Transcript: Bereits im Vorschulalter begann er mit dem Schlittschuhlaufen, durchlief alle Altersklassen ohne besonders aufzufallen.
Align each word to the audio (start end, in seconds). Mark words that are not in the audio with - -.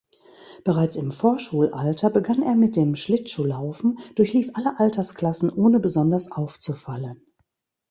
Bereits 0.63 0.95
im 0.95 1.11
Vorschulalter 1.11 2.09
begann 2.09 2.41
er 2.41 2.55
mit 2.55 2.75
dem 2.75 2.95
Schlittschuhlaufen, 2.95 3.99
durchlief 4.15 4.49
alle 4.55 4.79
Altersklassen 4.79 5.51
ohne 5.51 5.79
besonders 5.79 6.31
aufzufallen. 6.31 7.21